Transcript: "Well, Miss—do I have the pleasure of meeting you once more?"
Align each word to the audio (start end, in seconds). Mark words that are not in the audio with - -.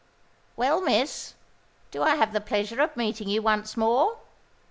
"Well, 0.55 0.81
Miss—do 0.81 2.01
I 2.01 2.15
have 2.15 2.33
the 2.33 2.41
pleasure 2.41 2.81
of 2.81 2.97
meeting 2.97 3.29
you 3.29 3.43
once 3.43 3.77
more?" 3.77 4.17